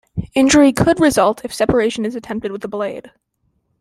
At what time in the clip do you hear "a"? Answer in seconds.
2.65-2.67